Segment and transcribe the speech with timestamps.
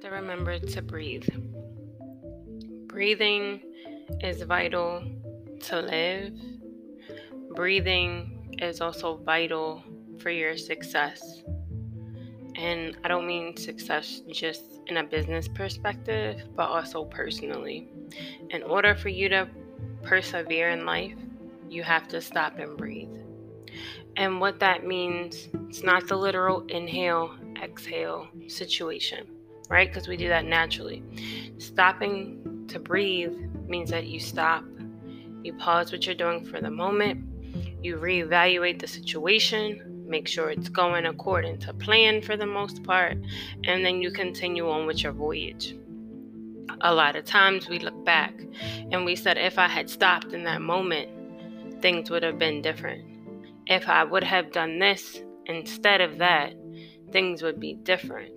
[0.00, 1.28] to remember to breathe.
[2.86, 3.60] Breathing
[4.20, 5.04] is vital
[5.60, 6.32] to live.
[7.54, 9.84] Breathing is also vital
[10.18, 11.42] for your success.
[12.56, 17.88] And I don't mean success just in a business perspective, but also personally.
[18.50, 19.48] In order for you to
[20.02, 21.14] persevere in life,
[21.68, 23.08] you have to stop and breathe.
[24.16, 29.26] And what that means, it's not the literal inhale, exhale situation,
[29.70, 29.88] right?
[29.88, 31.02] Because we do that naturally.
[31.58, 33.34] Stopping to breathe
[33.66, 34.64] means that you stop,
[35.42, 37.24] you pause what you're doing for the moment,
[37.82, 43.16] you reevaluate the situation, make sure it's going according to plan for the most part,
[43.64, 45.76] and then you continue on with your voyage.
[46.82, 48.34] A lot of times we look back
[48.90, 51.08] and we said, if I had stopped in that moment,
[51.80, 53.04] things would have been different.
[53.66, 56.54] If I would have done this instead of that,
[57.12, 58.34] things would be different.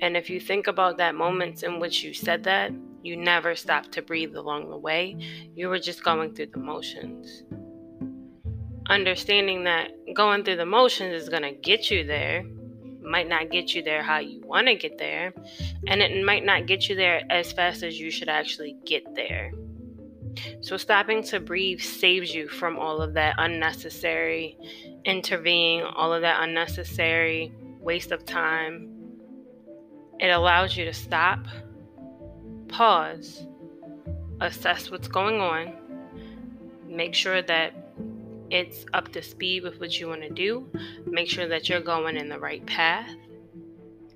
[0.00, 3.92] And if you think about that moments in which you said that, you never stopped
[3.92, 5.16] to breathe along the way.
[5.54, 7.44] You were just going through the motions.
[8.88, 12.44] Understanding that going through the motions is going to get you there,
[13.02, 15.32] might not get you there how you want to get there,
[15.86, 19.52] and it might not get you there as fast as you should actually get there.
[20.60, 24.56] So, stopping to breathe saves you from all of that unnecessary
[25.04, 28.97] intervening, all of that unnecessary waste of time.
[30.20, 31.40] It allows you to stop,
[32.68, 33.46] pause,
[34.40, 35.74] assess what's going on,
[36.86, 37.72] make sure that
[38.50, 40.66] it's up to speed with what you want to do,
[41.06, 43.10] make sure that you're going in the right path,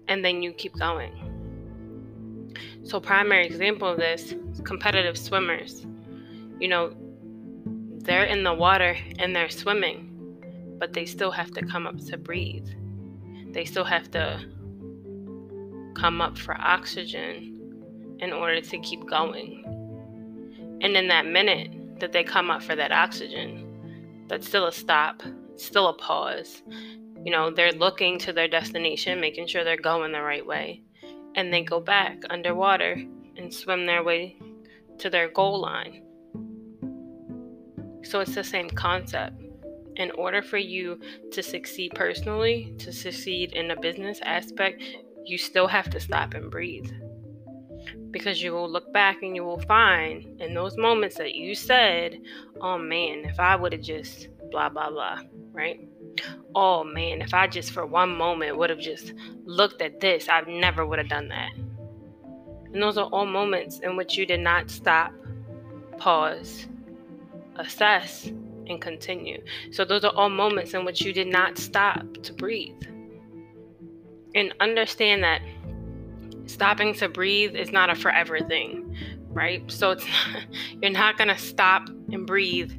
[0.09, 1.13] and then you keep going.
[2.83, 5.87] So, primary example of this competitive swimmers
[6.63, 6.95] you know,
[8.05, 12.17] they're in the water and they're swimming, but they still have to come up to
[12.17, 12.69] breathe.
[13.49, 14.41] They still have to
[16.03, 19.63] come up for oxygen in order to keep going.
[20.81, 25.23] And in that minute that they come up for that oxygen, that's still a stop,
[25.55, 26.63] still a pause.
[27.25, 30.83] You know, they're looking to their destination, making sure they're going the right way.
[31.37, 33.01] And they go back underwater
[33.37, 34.37] and swim their way
[34.99, 36.03] to their goal line.
[38.03, 39.41] So it's the same concept.
[39.95, 40.99] In order for you
[41.31, 44.83] to succeed personally, to succeed in a business aspect,
[45.25, 46.91] you still have to stop and breathe.
[48.11, 52.21] Because you will look back and you will find in those moments that you said,
[52.61, 55.21] oh man, if I would have just blah, blah, blah,
[55.53, 55.81] right?
[56.55, 60.43] Oh man, if I just for one moment would have just looked at this, I
[60.43, 61.53] never would have done that.
[62.73, 65.13] And those are all moments in which you did not stop,
[65.99, 66.67] pause,
[67.57, 68.27] assess,
[68.69, 69.43] and continue.
[69.73, 72.83] So, those are all moments in which you did not stop to breathe.
[74.35, 75.43] And understand that
[76.47, 78.97] stopping to breathe is not a forever thing,
[79.29, 79.71] right?
[79.71, 80.45] So, it's not,
[80.83, 82.73] you're not going to stop and breathe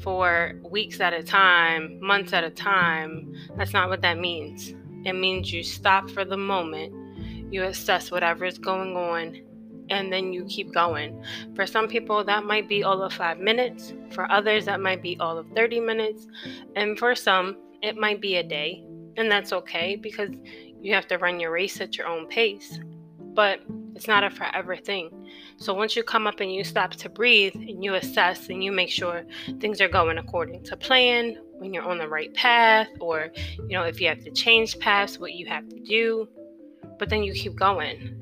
[0.00, 3.34] for weeks at a time, months at a time.
[3.56, 4.74] That's not what that means.
[5.04, 9.40] It means you stop for the moment, you assess whatever is going on,
[9.90, 11.22] and then you keep going.
[11.54, 13.92] For some people, that might be all of five minutes.
[14.12, 16.26] For others, that might be all of 30 minutes.
[16.76, 18.84] And for some, it might be a day.
[19.16, 20.30] And that's okay because
[20.80, 22.78] you have to run your race at your own pace.
[23.18, 23.60] But
[23.94, 25.10] it's not a forever thing.
[25.56, 28.72] So once you come up and you stop to breathe and you assess and you
[28.72, 29.24] make sure
[29.60, 33.28] things are going according to plan, when you're on the right path, or
[33.68, 36.26] you know, if you have to change paths, what you have to do,
[36.98, 38.20] but then you keep going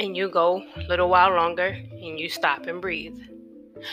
[0.00, 3.18] and you go a little while longer and you stop and breathe.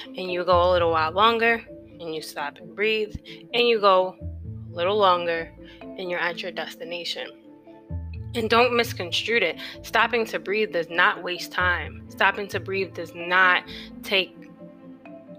[0.07, 1.61] And you go a little while longer
[1.99, 3.13] and you stop and breathe.
[3.53, 4.15] And you go
[4.77, 5.51] little longer
[5.81, 7.27] and you're at your destination.
[8.35, 9.57] And don't misconstrue it.
[9.81, 12.05] Stopping to breathe does not waste time.
[12.09, 13.63] Stopping to breathe does not
[14.03, 14.35] take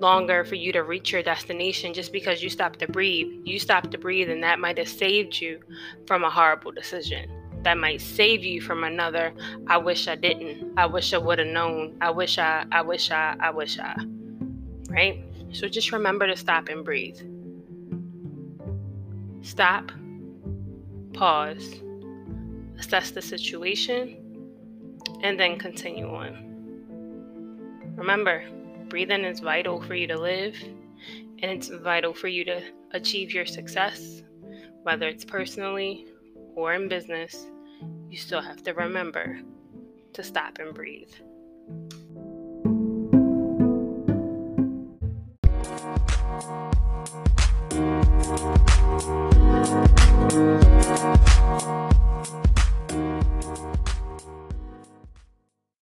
[0.00, 3.28] longer for you to reach your destination just because you stop to breathe.
[3.44, 5.60] You stop to breathe, and that might have saved you
[6.06, 7.30] from a horrible decision
[7.62, 9.32] that might save you from another
[9.66, 10.72] I wish I didn't.
[10.76, 11.96] I wish I would have known.
[12.00, 13.94] I wish I I wish I I wish I.
[14.88, 15.24] Right?
[15.52, 17.18] So just remember to stop and breathe.
[19.42, 19.92] Stop.
[21.12, 21.82] Pause.
[22.78, 24.16] Assess the situation
[25.22, 26.44] and then continue on.
[27.96, 28.44] Remember,
[28.88, 30.56] breathing is vital for you to live
[31.40, 32.62] and it's vital for you to
[32.92, 34.22] achieve your success,
[34.82, 36.06] whether it's personally
[36.54, 37.46] or in business,
[38.10, 39.40] you still have to remember
[40.12, 41.12] to stop and breathe.